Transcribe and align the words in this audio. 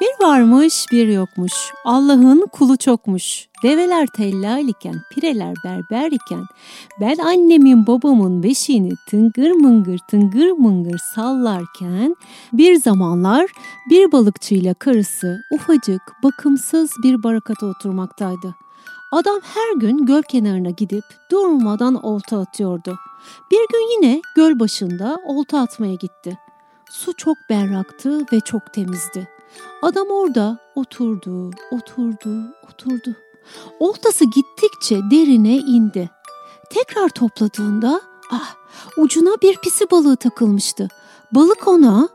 Bir 0.00 0.26
varmış 0.26 0.86
bir 0.92 1.08
yokmuş. 1.08 1.52
Allah'ın 1.84 2.46
kulu 2.52 2.76
çokmuş. 2.76 3.48
Develer 3.62 4.06
tellal 4.06 4.68
iken, 4.68 4.94
pireler 5.10 5.54
berber 5.64 6.12
iken, 6.12 6.44
ben 7.00 7.16
annemin 7.18 7.86
babamın 7.86 8.42
beşiğini 8.42 8.92
tıngır 9.10 9.50
mıngır 9.50 9.98
tıngır 10.10 10.50
mıngır 10.50 10.98
sallarken, 11.14 12.16
bir 12.52 12.74
zamanlar 12.76 13.50
bir 13.90 14.12
balıkçıyla 14.12 14.74
karısı 14.74 15.40
ufacık, 15.52 16.02
bakımsız 16.22 16.90
bir 17.02 17.22
barakata 17.22 17.66
oturmaktaydı. 17.66 18.54
Adam 19.12 19.40
her 19.42 19.80
gün 19.80 20.06
göl 20.06 20.22
kenarına 20.22 20.70
gidip 20.70 21.04
durmadan 21.30 21.94
olta 22.04 22.40
atıyordu. 22.40 22.98
Bir 23.50 23.66
gün 23.72 23.92
yine 23.96 24.20
göl 24.36 24.58
başında 24.58 25.18
olta 25.26 25.60
atmaya 25.60 25.94
gitti. 25.94 26.38
Su 26.90 27.12
çok 27.16 27.36
berraktı 27.50 28.26
ve 28.32 28.40
çok 28.40 28.72
temizdi. 28.72 29.35
Adam 29.82 30.08
orada 30.08 30.58
oturdu, 30.74 31.50
oturdu, 31.70 32.54
oturdu. 32.70 33.16
Oltası 33.80 34.24
gittikçe 34.24 34.96
derine 35.10 35.56
indi. 35.56 36.10
Tekrar 36.70 37.08
topladığında 37.08 38.00
ah 38.30 38.54
ucuna 38.96 39.30
bir 39.42 39.56
pisi 39.56 39.90
balığı 39.90 40.16
takılmıştı. 40.16 40.88
Balık 41.32 41.68
ona 41.68 42.08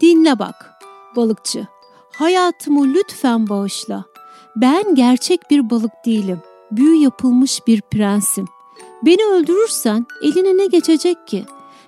dinle 0.00 0.38
bak 0.38 0.70
balıkçı 1.16 1.66
hayatımı 2.20 2.94
lütfen 2.94 3.48
bağışla. 3.48 4.04
Ben 4.56 4.94
gerçek 4.94 5.50
bir 5.50 5.70
balık 5.70 5.92
değilim. 6.06 6.40
Büyü 6.70 6.94
yapılmış 6.94 7.66
bir 7.66 7.80
prensim. 7.80 8.46
Beni 9.02 9.24
öldürürsen 9.24 10.06
eline 10.22 10.56
ne 10.56 10.66
geçecek 10.66 11.26
ki? 11.26 11.46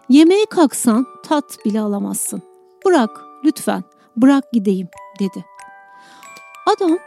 Yemeğe 0.09 0.47
kalksan 0.47 1.07
tat 1.23 1.59
bile 1.65 1.81
alamazsın. 1.81 2.43
Bırak 2.85 3.25
lütfen 3.45 3.85
bırak 4.17 4.53
gideyim 4.53 4.89
dedi. 5.21 5.45
Adam 6.67 6.99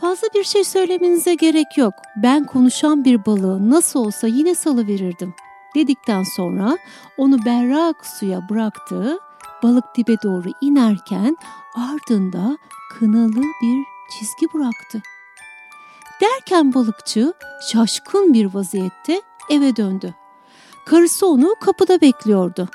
fazla 0.00 0.28
bir 0.34 0.44
şey 0.44 0.64
söylemenize 0.64 1.34
gerek 1.34 1.78
yok. 1.78 1.94
Ben 2.22 2.44
konuşan 2.46 3.04
bir 3.04 3.26
balığı 3.26 3.70
nasıl 3.70 4.00
olsa 4.00 4.26
yine 4.26 4.54
salıverirdim 4.54 5.34
dedikten 5.74 6.22
sonra 6.22 6.78
onu 7.16 7.44
berrak 7.44 8.06
suya 8.06 8.48
bıraktı. 8.48 9.18
Balık 9.62 9.84
dibe 9.96 10.16
doğru 10.22 10.48
inerken 10.60 11.36
ardında 11.76 12.58
kınalı 12.98 13.42
bir 13.62 13.84
çizgi 14.10 14.46
bıraktı. 14.54 15.02
Derken 16.20 16.74
balıkçı 16.74 17.32
şaşkın 17.72 18.34
bir 18.34 18.54
vaziyette 18.54 19.22
eve 19.50 19.76
döndü. 19.76 20.14
Karısı 20.86 21.26
onu 21.26 21.54
kapıda 21.60 22.00
bekliyordu. 22.00 22.68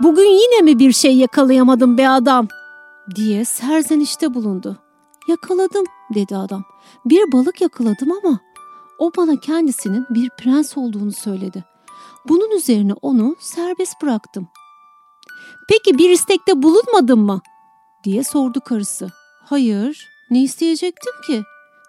Bugün 0.00 0.24
yine 0.24 0.60
mi 0.60 0.78
bir 0.78 0.92
şey 0.92 1.16
yakalayamadın 1.16 1.98
be 1.98 2.08
adam 2.08 2.48
diye 3.14 3.44
serzenişte 3.44 4.34
bulundu. 4.34 4.78
Yakaladım 5.28 5.84
dedi 6.14 6.36
adam. 6.36 6.64
Bir 7.04 7.32
balık 7.32 7.60
yakaladım 7.60 8.12
ama 8.12 8.40
o 8.98 9.10
bana 9.16 9.40
kendisinin 9.40 10.06
bir 10.10 10.30
prens 10.38 10.76
olduğunu 10.78 11.12
söyledi. 11.12 11.64
Bunun 12.28 12.50
üzerine 12.50 12.92
onu 13.02 13.36
serbest 13.40 14.02
bıraktım. 14.02 14.48
Peki 15.68 15.98
bir 15.98 16.10
istekte 16.10 16.62
bulunmadın 16.62 17.18
mı? 17.18 17.40
diye 18.04 18.24
sordu 18.24 18.60
karısı. 18.60 19.08
Hayır, 19.44 20.08
ne 20.30 20.42
isteyecektim 20.42 21.12
ki? 21.26 21.42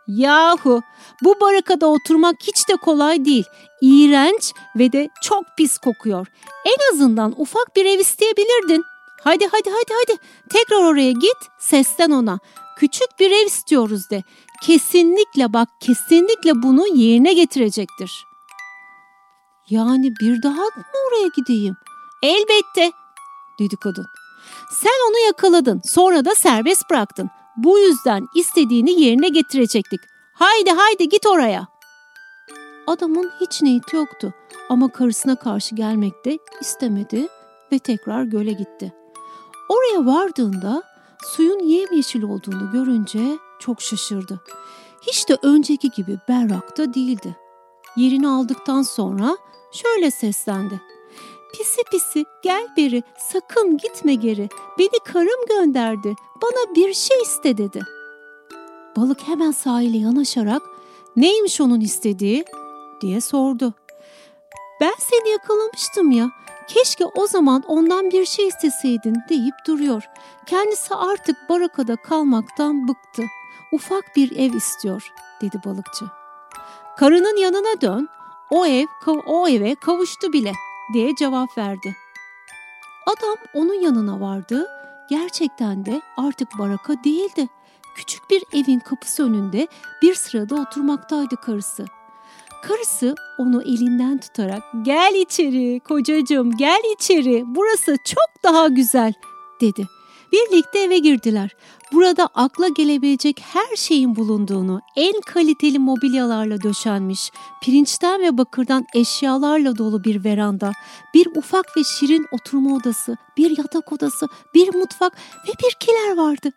Yahu 0.08 0.82
bu 1.24 1.36
barakada 1.42 1.88
oturmak 1.88 2.36
hiç 2.42 2.70
de 2.70 2.76
kolay 2.76 3.26
değil. 3.26 3.46
İğrenç 3.82 4.54
ve 4.76 4.92
de 4.92 5.10
çok 5.22 5.44
pis 5.58 5.78
kokuyor. 5.78 6.28
En 6.66 6.94
azından 6.94 7.34
ufak 7.38 7.76
bir 7.76 7.86
ev 7.86 8.00
isteyebilirdin. 8.00 8.84
Hadi 9.26 9.48
hadi 9.48 9.70
hadi 9.70 9.94
hadi 9.94 10.20
tekrar 10.50 10.84
oraya 10.84 11.12
git 11.12 11.38
sesten 11.60 12.12
ona. 12.12 12.40
Küçük 12.78 13.20
bir 13.20 13.32
ev 13.32 13.46
istiyoruz 13.46 14.10
de. 14.10 14.24
Kesinlikle 14.64 15.54
bak 15.54 15.70
kesinlikle 15.80 16.64
bunu 16.64 16.88
yerine 16.88 17.34
getirecektir. 17.34 18.26
Yani 19.70 20.14
bir 20.22 20.44
daha 20.44 20.62
mı 20.62 20.84
oraya 21.08 21.28
gideyim? 21.36 21.76
Elbette 22.24 22.92
dedi 23.60 23.76
kadın. 23.76 24.06
Sen 24.82 25.10
onu 25.10 25.26
yakaladın 25.26 25.82
sonra 25.86 26.26
da 26.26 26.36
serbest 26.36 26.90
bıraktın. 26.90 27.30
Bu 27.58 27.80
yüzden 27.80 28.28
istediğini 28.36 29.02
yerine 29.02 29.30
getirecektik. 29.30 30.00
Haydi 30.34 30.72
haydi 30.72 31.10
git 31.10 31.26
oraya. 31.26 31.68
Adamın 32.88 33.32
hiç 33.42 33.62
niyeti 33.62 33.96
yoktu 33.96 34.34
ama 34.70 34.92
karısına 34.92 35.36
karşı 35.36 35.76
gelmek 35.76 36.26
de 36.26 36.38
istemedi 36.62 37.28
ve 37.72 37.80
tekrar 37.80 38.24
göle 38.24 38.52
gitti. 38.52 38.94
Oraya 39.70 40.06
vardığında 40.06 40.84
suyun 41.26 41.60
yemyeşil 41.60 42.24
olduğunu 42.24 42.72
görünce 42.72 43.38
çok 43.60 43.82
şaşırdı. 43.82 44.42
Hiç 45.02 45.30
de 45.30 45.38
önceki 45.42 45.90
gibi 45.90 46.18
berrakta 46.30 46.94
değildi. 46.94 47.36
Yerini 47.98 48.28
aldıktan 48.28 48.82
sonra 48.82 49.38
şöyle 49.72 50.12
seslendi. 50.12 50.82
Pisi 51.54 51.84
pisi 51.92 52.26
gel 52.44 52.68
beri 52.78 53.04
sakın 53.18 53.78
gitme 53.78 54.16
geri 54.16 54.50
beni 54.80 55.00
karım 55.06 55.46
gönderdi 55.50 56.16
bana 56.42 56.76
bir 56.76 56.94
şey 56.94 57.22
iste 57.22 57.58
dedi. 57.58 57.82
Balık 58.98 59.28
hemen 59.28 59.52
sahile 59.52 59.98
yanaşarak 59.98 60.62
neymiş 61.16 61.62
onun 61.62 61.80
istediği 61.82 62.46
diye 63.02 63.22
sordu. 63.22 63.74
Ben 64.82 64.94
seni 65.00 65.30
yakalamıştım 65.30 66.12
ya 66.12 66.32
keşke 66.68 67.06
o 67.06 67.28
zaman 67.28 67.64
ondan 67.68 68.12
bir 68.12 68.26
şey 68.26 68.48
isteseydin 68.48 69.16
deyip 69.30 69.56
duruyor. 69.68 70.04
Kendisi 70.46 70.96
artık 70.96 71.50
barakada 71.50 71.96
kalmaktan 71.96 72.88
bıktı. 72.88 73.24
Ufak 73.72 74.16
bir 74.16 74.32
ev 74.32 74.54
istiyor 74.54 75.14
dedi 75.42 75.62
balıkçı. 75.66 76.06
Karının 76.98 77.38
yanına 77.38 77.82
dön 77.82 78.10
o 78.50 78.66
ev 78.66 78.86
o 79.26 79.48
eve 79.48 79.76
kavuştu 79.76 80.34
bile 80.34 80.52
diye 80.94 81.16
cevap 81.16 81.58
verdi. 81.58 81.96
Adam 83.06 83.38
onun 83.54 83.82
yanına 83.82 84.20
vardı. 84.20 84.68
Gerçekten 85.10 85.86
de 85.86 86.02
artık 86.18 86.48
baraka 86.60 87.04
değildi. 87.04 87.48
Küçük 87.96 88.30
bir 88.30 88.44
evin 88.54 88.80
kapısı 88.80 89.24
önünde 89.24 89.68
bir 90.02 90.16
sırada 90.16 90.56
oturmaktaydı 90.56 91.36
karısı. 91.36 91.86
Karısı 92.68 93.16
onu 93.38 93.64
elinden 93.64 94.18
tutarak 94.18 94.64
gel 94.82 95.14
içeri 95.16 95.80
kocacığım 95.80 96.58
gel 96.58 96.82
içeri 96.96 97.44
burası 97.48 97.98
çok 98.06 98.44
daha 98.44 98.68
güzel 98.68 99.14
dedi. 99.62 99.88
Birlikte 100.32 100.80
eve 100.80 100.98
girdiler. 100.98 101.56
Burada 101.94 102.30
akla 102.34 102.68
gelebilecek 102.68 103.42
her 103.54 103.76
şeyin 103.76 104.16
bulunduğunu, 104.16 104.82
en 104.96 105.22
kaliteli 105.22 105.80
mobilyalarla 105.80 106.62
döşenmiş, 106.62 107.32
pirinçten 107.62 108.22
ve 108.22 108.38
bakırdan 108.38 108.86
eşyalarla 108.96 109.78
dolu 109.78 110.04
bir 110.04 110.24
veranda, 110.24 110.72
bir 111.14 111.28
ufak 111.36 111.78
ve 111.78 111.84
şirin 111.84 112.26
oturma 112.32 112.76
odası, 112.76 113.18
bir 113.38 113.58
yatak 113.58 113.94
odası, 113.94 114.28
bir 114.54 114.76
mutfak 114.76 115.14
ve 115.48 115.52
bir 115.64 115.76
kiler 115.80 116.18
vardı. 116.18 116.50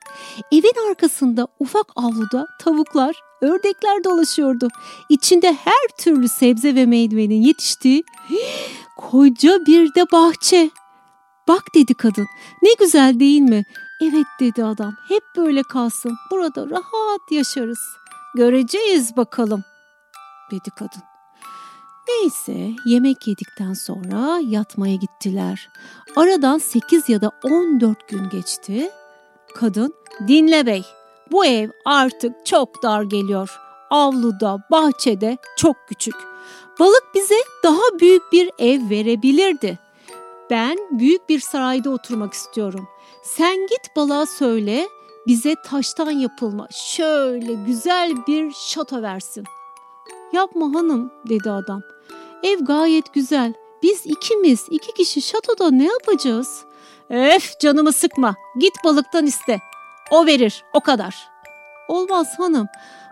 Evin 0.53 0.89
arkasında 0.91 1.49
ufak 1.61 1.87
avluda 1.97 2.47
tavuklar, 2.61 3.17
ördekler 3.41 4.05
dolaşıyordu. 4.05 4.69
İçinde 5.09 5.53
her 5.53 5.97
türlü 5.99 6.29
sebze 6.29 6.75
ve 6.75 6.87
meyvenin 6.87 7.43
yetiştiği 7.43 8.05
koca 8.97 9.67
bir 9.67 9.95
de 9.95 10.05
bahçe. 10.13 10.71
Bak 11.49 11.75
dedi 11.75 11.95
kadın. 11.95 12.27
Ne 12.63 12.73
güzel 12.79 13.21
değil 13.21 13.41
mi? 13.41 13.65
Evet 14.03 14.27
dedi 14.41 14.65
adam. 14.65 14.95
Hep 15.09 15.23
böyle 15.37 15.63
kalsın. 15.63 16.17
Burada 16.31 16.71
rahat 16.71 17.31
yaşarız. 17.31 17.81
Göreceğiz 18.35 19.17
bakalım 19.17 19.65
dedi 20.51 20.71
kadın. 20.79 21.03
Neyse 22.09 22.71
yemek 22.87 23.27
yedikten 23.27 23.73
sonra 23.73 24.41
yatmaya 24.43 24.95
gittiler. 24.95 25.69
Aradan 26.17 26.59
8 26.59 27.09
ya 27.09 27.21
da 27.21 27.31
14 27.45 28.09
gün 28.09 28.29
geçti. 28.29 28.91
Kadın 29.55 29.95
dinle 30.29 30.67
bey 30.67 30.85
bu 31.33 31.45
ev 31.45 31.71
artık 31.85 32.47
çok 32.47 32.83
dar 32.83 33.03
geliyor. 33.03 33.59
Avluda, 33.91 34.59
bahçede 34.71 35.39
çok 35.57 35.77
küçük. 35.89 36.15
Balık 36.81 37.05
bize 37.15 37.35
daha 37.65 37.99
büyük 38.01 38.33
bir 38.33 38.51
ev 38.59 38.91
verebilirdi. 38.91 39.79
Ben 40.51 40.77
büyük 40.91 41.29
bir 41.29 41.41
sarayda 41.41 41.91
oturmak 41.91 42.33
istiyorum. 42.33 42.89
Sen 43.23 43.57
git 43.67 43.97
balığa 43.97 44.27
söyle 44.27 44.89
bize 45.27 45.55
taştan 45.65 46.11
yapılma 46.11 46.69
şöyle 46.71 47.55
güzel 47.55 48.27
bir 48.27 48.53
şato 48.53 49.03
versin. 49.03 49.45
Yapma 50.33 50.75
hanım 50.75 51.13
dedi 51.29 51.51
adam. 51.51 51.83
Ev 52.43 52.59
gayet 52.59 53.15
güzel. 53.15 53.55
Biz 53.83 54.07
ikimiz 54.07 54.67
iki 54.71 54.95
kişi 54.95 55.23
şatoda 55.23 55.71
ne 55.71 55.87
yapacağız? 55.87 56.65
Öf 57.11 57.61
canımı 57.61 57.93
sıkma. 57.93 58.35
Git 58.59 58.85
balıktan 58.85 59.27
iste. 59.27 59.61
O 60.11 60.27
verir 60.27 60.65
o 60.73 60.81
kadar. 60.81 61.29
Olmaz 61.89 62.39
hanım. 62.39 62.67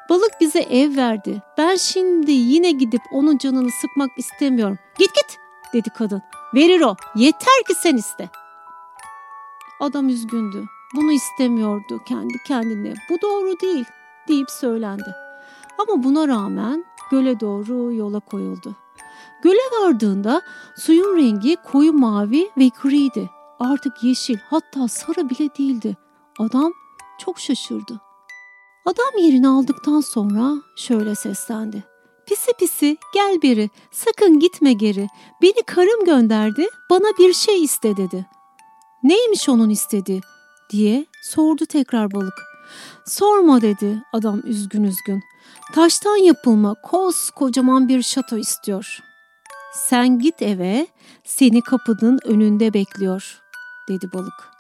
Balık 0.09 0.33
bize 0.41 0.61
ev 0.61 0.97
verdi. 0.97 1.43
Ben 1.59 1.77
şimdi 1.77 2.33
yine 2.33 2.71
gidip 2.71 3.03
onun 3.13 3.39
canını 3.39 3.71
sıkmak 3.81 4.11
istemiyorum. 4.19 4.79
Git 4.99 5.15
git 5.15 5.39
dedi 5.77 5.91
kadın. 5.91 6.23
Verir 6.55 6.81
o. 6.81 6.97
Yeter 7.15 7.63
ki 7.69 7.75
sen 7.75 7.97
iste. 7.97 8.31
Adam 9.81 10.09
üzgündü. 10.09 10.65
bunu 10.97 11.13
istemiyordu 11.13 12.01
kendi 12.07 12.35
kendine. 12.47 12.95
Bu 13.11 13.21
doğru 13.23 13.61
değil 13.61 13.85
deyip 14.29 14.51
söylendi. 14.51 15.15
Ama 15.79 16.05
buna 16.05 16.29
rağmen 16.29 16.85
göle 17.11 17.41
doğru 17.41 17.93
yola 17.93 18.21
koyuldu. 18.21 18.77
Göle 19.43 19.61
vardığında 19.81 20.43
suyun 20.77 21.17
rengi 21.17 21.57
koyu 21.57 21.93
mavi 21.93 22.51
ve 22.59 22.71
griydi. 22.83 23.31
Artık 23.61 24.05
yeşil 24.05 24.39
hatta 24.51 24.89
sarı 24.89 25.31
bile 25.31 25.49
değildi. 25.59 25.97
Adam 26.39 26.73
çok 27.19 27.41
şaşırdı. 27.41 28.01
Adam 28.87 29.19
yerini 29.19 29.49
aldıktan 29.49 30.01
sonra 30.01 30.53
şöyle 30.77 31.15
seslendi. 31.15 31.85
Pisi 32.29 32.53
pisi 32.59 32.97
gel 33.15 33.43
beri 33.43 33.71
sakın 33.93 34.39
gitme 34.41 34.73
geri. 34.73 35.09
Beni 35.43 35.63
karım 35.67 36.05
gönderdi 36.05 36.67
bana 36.91 37.19
bir 37.19 37.33
şey 37.33 37.65
iste 37.65 37.97
dedi. 37.97 38.27
Neymiş 39.03 39.49
onun 39.49 39.71
istediği 39.71 40.21
diye 40.71 41.07
sordu 41.23 41.67
tekrar 41.67 42.13
balık. 42.13 42.35
Sorma 43.07 43.61
dedi 43.61 44.03
adam 44.13 44.43
üzgün 44.45 44.85
üzgün. 44.85 45.23
Taştan 45.75 46.17
yapılma 46.17 46.75
koskocaman 46.83 47.89
bir 47.89 48.03
şato 48.03 48.37
istiyor. 48.37 48.99
Sen 49.73 50.19
git 50.19 50.43
eve 50.43 50.87
seni 51.25 51.63
kapının 51.63 52.19
önünde 52.25 52.75
bekliyor 52.75 53.43
dedi 53.89 54.07
balık. 54.15 54.56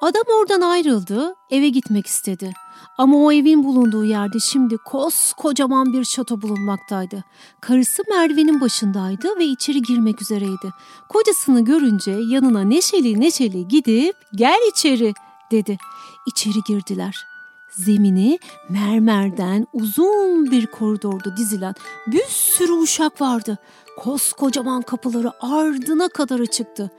Adam 0.00 0.22
oradan 0.40 0.60
ayrıldı 0.60 1.34
eve 1.50 1.68
gitmek 1.68 2.06
istedi. 2.06 2.52
Ama 2.98 3.16
o 3.16 3.32
evin 3.32 3.64
bulunduğu 3.64 4.04
yerde 4.04 4.38
şimdi 4.40 4.76
koskocaman 4.76 5.92
bir 5.92 6.04
şato 6.04 6.42
bulunmaktaydı. 6.42 7.24
Karısı 7.60 8.02
merdivenin 8.08 8.60
başındaydı 8.60 9.38
ve 9.38 9.44
içeri 9.44 9.82
girmek 9.82 10.22
üzereydi. 10.22 10.72
Kocasını 11.08 11.64
görünce 11.64 12.10
yanına 12.10 12.62
neşeli 12.64 13.20
neşeli 13.20 13.68
gidip 13.68 14.16
gel 14.34 14.70
içeri 14.72 15.14
dedi. 15.50 15.78
İçeri 16.26 16.58
girdiler. 16.68 17.26
Zemini 17.70 18.38
mermerden 18.68 19.66
uzun 19.72 20.50
bir 20.50 20.66
koridorda 20.66 21.36
dizilen 21.36 21.74
bir 22.06 22.24
sürü 22.28 22.72
uşak 22.72 23.20
vardı. 23.20 23.58
Koskocaman 23.98 24.82
kapıları 24.82 25.32
ardına 25.40 26.08
kadar 26.08 26.40
açıktı. 26.40 26.90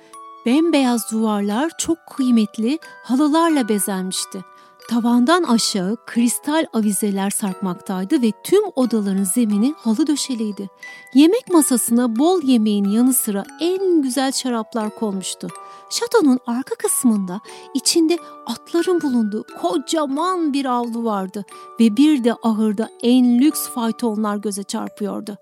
Bembeyaz 0.45 1.11
duvarlar 1.11 1.71
çok 1.77 1.97
kıymetli 2.07 2.79
halılarla 3.03 3.69
bezenmişti. 3.69 4.43
Tavandan 4.89 5.43
aşağı 5.43 5.97
kristal 6.05 6.65
avizeler 6.73 7.29
sarkmaktaydı 7.29 8.21
ve 8.21 8.31
tüm 8.43 8.63
odaların 8.75 9.23
zemini 9.23 9.73
halı 9.77 10.07
döşeliydi. 10.07 10.69
Yemek 11.13 11.49
masasına 11.51 12.15
bol 12.15 12.41
yemeğin 12.43 12.85
yanı 12.85 13.13
sıra 13.13 13.43
en 13.61 14.01
güzel 14.01 14.31
şaraplar 14.31 14.95
konmuştu. 14.95 15.47
Şatonun 15.89 16.39
arka 16.47 16.75
kısmında 16.75 17.41
içinde 17.73 18.17
atların 18.45 19.01
bulunduğu 19.01 19.45
kocaman 19.61 20.53
bir 20.53 20.65
avlu 20.65 21.03
vardı 21.03 21.45
ve 21.79 21.97
bir 21.97 22.23
de 22.23 22.33
ahırda 22.43 22.89
en 23.03 23.39
lüks 23.39 23.67
faytonlar 23.69 24.37
göze 24.37 24.63
çarpıyordu. 24.63 25.37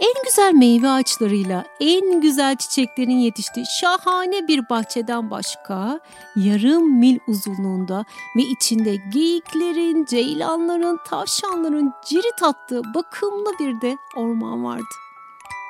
En 0.00 0.24
güzel 0.24 0.52
meyve 0.54 0.88
ağaçlarıyla 0.88 1.64
en 1.80 2.20
güzel 2.20 2.56
çiçeklerin 2.56 3.18
yetiştiği 3.18 3.66
şahane 3.80 4.48
bir 4.48 4.68
bahçeden 4.68 5.30
başka 5.30 6.00
yarım 6.36 6.98
mil 6.98 7.18
uzunluğunda 7.26 8.04
ve 8.36 8.42
içinde 8.42 8.96
geyiklerin, 8.96 10.04
ceylanların, 10.04 11.00
tavşanların 11.06 11.92
cirit 12.06 12.42
attığı 12.42 12.82
bakımlı 12.94 13.52
bir 13.60 13.80
de 13.80 13.96
orman 14.16 14.64
vardı. 14.64 14.94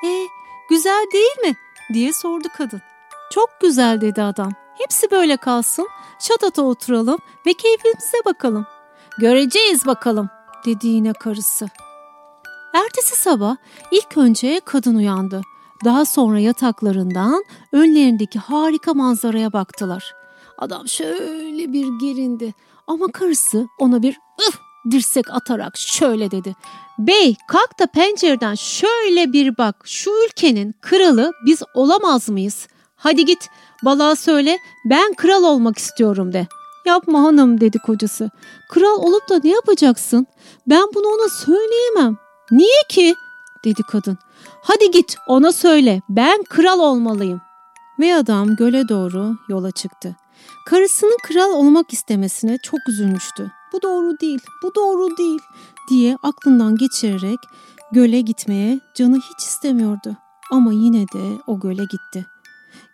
E 0.05 0.27
güzel 0.69 1.05
değil 1.13 1.39
mi? 1.49 1.55
diye 1.93 2.13
sordu 2.13 2.47
kadın. 2.57 2.81
Çok 3.31 3.49
güzel 3.61 4.01
dedi 4.01 4.21
adam. 4.23 4.51
Hepsi 4.77 5.11
böyle 5.11 5.37
kalsın. 5.37 5.87
Şatata 6.19 6.61
oturalım 6.61 7.19
ve 7.45 7.53
keyfimize 7.53 8.17
bakalım. 8.25 8.65
Göreceğiz 9.17 9.85
bakalım 9.85 10.29
dedi 10.65 10.87
yine 10.87 11.13
karısı. 11.13 11.69
Ertesi 12.91 13.15
sabah 13.15 13.55
ilk 13.91 14.17
önce 14.17 14.61
kadın 14.65 14.95
uyandı. 14.95 15.41
Daha 15.85 16.05
sonra 16.05 16.39
yataklarından 16.39 17.43
önlerindeki 17.71 18.39
harika 18.39 18.93
manzaraya 18.93 19.53
baktılar. 19.53 20.13
Adam 20.57 20.87
şöyle 20.87 21.73
bir 21.73 21.87
gerindi 21.99 22.53
ama 22.87 23.07
karısı 23.07 23.67
ona 23.79 24.01
bir 24.01 24.17
ıh 24.47 24.53
dirsek 24.91 25.31
atarak 25.31 25.77
şöyle 25.77 26.31
dedi. 26.31 26.55
Bey 26.99 27.35
kalk 27.47 27.79
da 27.79 27.87
pencereden 27.87 28.55
şöyle 28.55 29.33
bir 29.33 29.57
bak 29.57 29.75
şu 29.83 30.11
ülkenin 30.25 30.75
kralı 30.81 31.31
biz 31.45 31.61
olamaz 31.73 32.29
mıyız? 32.29 32.67
Hadi 32.95 33.25
git 33.25 33.49
balığa 33.85 34.15
söyle 34.15 34.57
ben 34.85 35.13
kral 35.13 35.43
olmak 35.43 35.77
istiyorum 35.77 36.33
de. 36.33 36.47
Yapma 36.85 37.23
hanım 37.23 37.61
dedi 37.61 37.77
kocası. 37.79 38.29
Kral 38.69 38.97
olup 38.97 39.29
da 39.29 39.39
ne 39.43 39.49
yapacaksın? 39.49 40.27
Ben 40.67 40.87
bunu 40.95 41.07
ona 41.07 41.29
söyleyemem. 41.29 42.20
Niye 42.51 42.81
ki? 42.89 43.15
dedi 43.65 43.83
kadın. 43.83 44.17
Hadi 44.61 44.91
git 44.91 45.15
ona 45.27 45.51
söyle 45.51 46.01
ben 46.09 46.43
kral 46.43 46.79
olmalıyım. 46.79 47.41
Ve 47.99 48.15
adam 48.15 48.55
göle 48.55 48.89
doğru 48.89 49.35
yola 49.49 49.71
çıktı. 49.71 50.15
Karısının 50.65 51.17
kral 51.23 51.51
olmak 51.51 51.93
istemesine 51.93 52.57
çok 52.63 52.79
üzülmüştü. 52.89 53.51
Bu 53.73 53.81
doğru 53.81 54.19
değil, 54.19 54.39
bu 54.63 54.75
doğru 54.75 55.17
değil 55.17 55.39
diye 55.89 56.17
aklından 56.23 56.75
geçirerek 56.75 57.39
göle 57.91 58.21
gitmeye 58.21 58.79
canı 58.95 59.17
hiç 59.17 59.39
istemiyordu. 59.39 60.17
Ama 60.51 60.73
yine 60.73 61.07
de 61.07 61.41
o 61.47 61.59
göle 61.59 61.83
gitti. 61.83 62.25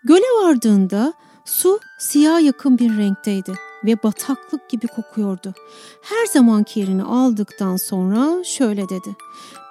Göle 0.03 0.25
vardığında 0.43 1.13
su 1.47 1.79
siyah 1.97 2.43
yakın 2.43 2.77
bir 2.77 2.97
renkteydi 2.97 3.53
ve 3.85 4.03
bataklık 4.03 4.69
gibi 4.69 4.87
kokuyordu. 4.87 5.53
Her 6.01 6.25
zamanki 6.25 6.79
yerini 6.79 7.03
aldıktan 7.03 7.75
sonra 7.75 8.43
şöyle 8.43 8.89
dedi. 8.89 9.15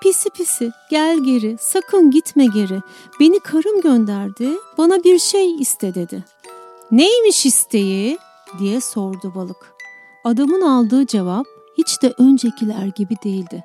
Pisi 0.02 0.31
pisi 0.31 0.70
gel 0.90 1.19
geri 1.25 1.56
sakın 1.61 2.11
gitme 2.11 2.46
geri. 2.46 2.81
Beni 3.20 3.40
karım 3.40 3.81
gönderdi 3.81 4.49
bana 4.78 5.05
bir 5.05 5.19
şey 5.19 5.55
iste 5.55 5.94
dedi. 5.94 6.25
Neymiş 6.90 7.46
isteği 7.46 8.19
diye 8.58 8.81
sordu 8.81 9.32
balık. 9.34 9.75
Adamın 10.25 10.61
aldığı 10.61 11.06
cevap 11.06 11.46
hiç 11.79 12.02
de 12.02 12.14
öncekiler 12.19 12.87
gibi 12.87 13.14
değildi. 13.25 13.64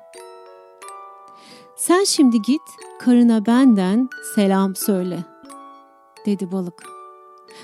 Sen 1.76 2.04
şimdi 2.04 2.42
git 2.42 2.62
karına 3.00 3.46
benden 3.46 4.08
selam 4.34 4.76
söyle 4.76 5.24
dedi 6.26 6.52
balık. 6.52 7.01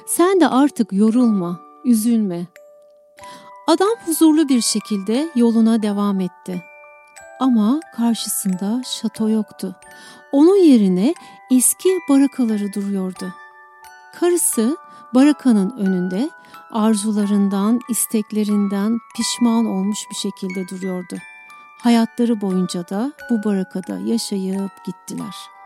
Sen 0.06 0.40
de 0.40 0.48
artık 0.48 0.92
yorulma, 0.92 1.60
üzülme. 1.84 2.46
Adam 3.66 3.96
huzurlu 4.06 4.48
bir 4.48 4.60
şekilde 4.60 5.28
yoluna 5.34 5.82
devam 5.82 6.20
etti. 6.20 6.64
Ama 7.40 7.80
karşısında 7.96 8.82
şato 8.84 9.28
yoktu. 9.28 9.76
Onun 10.32 10.56
yerine 10.56 11.14
eski 11.50 11.88
barakaları 12.08 12.72
duruyordu. 12.72 13.34
Karısı 14.20 14.76
barakanın 15.14 15.70
önünde 15.78 16.30
arzularından, 16.70 17.80
isteklerinden 17.88 18.98
pişman 19.16 19.66
olmuş 19.66 19.98
bir 20.10 20.16
şekilde 20.16 20.68
duruyordu. 20.68 21.16
Hayatları 21.82 22.40
boyunca 22.40 22.88
da 22.88 23.12
bu 23.30 23.44
barakada 23.44 23.98
yaşayıp 23.98 24.70
gittiler.'' 24.86 25.57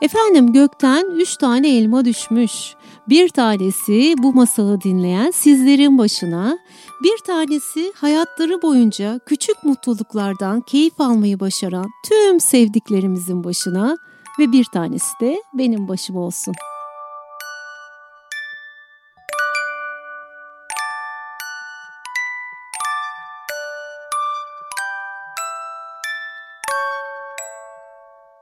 Efendim 0.00 0.52
gökten 0.52 1.04
üç 1.10 1.36
tane 1.36 1.76
elma 1.76 2.04
düşmüş. 2.04 2.74
Bir 3.08 3.28
tanesi 3.28 4.14
bu 4.18 4.32
masalı 4.32 4.80
dinleyen 4.80 5.30
sizlerin 5.30 5.98
başına, 5.98 6.58
bir 7.02 7.18
tanesi 7.26 7.92
hayatları 7.96 8.62
boyunca 8.62 9.20
küçük 9.26 9.64
mutluluklardan 9.64 10.60
keyif 10.60 11.00
almayı 11.00 11.40
başaran 11.40 11.86
tüm 12.08 12.40
sevdiklerimizin 12.40 13.44
başına 13.44 13.96
ve 14.38 14.52
bir 14.52 14.64
tanesi 14.64 15.20
de 15.20 15.42
benim 15.54 15.88
başıma 15.88 16.20
olsun.'' 16.20 16.75